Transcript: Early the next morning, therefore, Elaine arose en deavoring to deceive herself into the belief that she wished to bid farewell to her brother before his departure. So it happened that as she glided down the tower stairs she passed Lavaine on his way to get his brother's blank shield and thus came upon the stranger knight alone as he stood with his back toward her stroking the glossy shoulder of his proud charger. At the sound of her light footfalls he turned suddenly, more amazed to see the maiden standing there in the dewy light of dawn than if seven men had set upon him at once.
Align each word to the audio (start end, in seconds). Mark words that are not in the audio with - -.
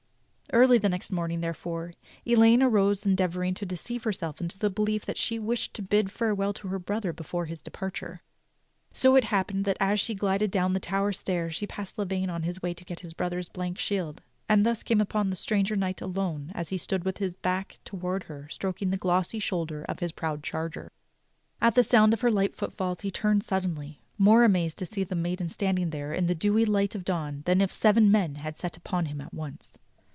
Early 0.53 0.77
the 0.77 0.89
next 0.89 1.13
morning, 1.13 1.39
therefore, 1.39 1.93
Elaine 2.25 2.61
arose 2.61 3.05
en 3.07 3.15
deavoring 3.15 3.55
to 3.55 3.65
deceive 3.65 4.03
herself 4.03 4.41
into 4.41 4.59
the 4.59 4.69
belief 4.69 5.05
that 5.05 5.17
she 5.17 5.39
wished 5.39 5.73
to 5.75 5.81
bid 5.81 6.11
farewell 6.11 6.51
to 6.55 6.67
her 6.67 6.77
brother 6.77 7.13
before 7.13 7.45
his 7.45 7.61
departure. 7.61 8.21
So 8.91 9.15
it 9.15 9.23
happened 9.23 9.63
that 9.63 9.77
as 9.79 10.01
she 10.01 10.13
glided 10.13 10.51
down 10.51 10.73
the 10.73 10.81
tower 10.81 11.13
stairs 11.13 11.55
she 11.55 11.65
passed 11.67 11.97
Lavaine 11.97 12.29
on 12.29 12.43
his 12.43 12.61
way 12.61 12.73
to 12.73 12.83
get 12.83 12.99
his 12.99 13.13
brother's 13.13 13.47
blank 13.47 13.77
shield 13.79 14.23
and 14.49 14.65
thus 14.65 14.83
came 14.83 14.99
upon 14.99 15.29
the 15.29 15.37
stranger 15.37 15.77
knight 15.77 16.01
alone 16.01 16.51
as 16.53 16.67
he 16.67 16.77
stood 16.77 17.05
with 17.05 17.19
his 17.19 17.33
back 17.33 17.79
toward 17.85 18.23
her 18.23 18.49
stroking 18.49 18.89
the 18.89 18.97
glossy 18.97 19.39
shoulder 19.39 19.83
of 19.87 19.99
his 19.99 20.11
proud 20.11 20.43
charger. 20.43 20.91
At 21.61 21.75
the 21.75 21.81
sound 21.83 22.11
of 22.11 22.19
her 22.19 22.31
light 22.31 22.55
footfalls 22.57 23.01
he 23.01 23.09
turned 23.11 23.43
suddenly, 23.45 24.01
more 24.17 24.43
amazed 24.43 24.77
to 24.79 24.85
see 24.85 25.05
the 25.05 25.15
maiden 25.15 25.47
standing 25.47 25.91
there 25.91 26.11
in 26.13 26.27
the 26.27 26.35
dewy 26.35 26.65
light 26.65 26.93
of 26.93 27.05
dawn 27.05 27.43
than 27.45 27.61
if 27.61 27.71
seven 27.71 28.11
men 28.11 28.35
had 28.35 28.59
set 28.59 28.75
upon 28.75 29.05
him 29.05 29.21
at 29.21 29.33
once. 29.33 29.77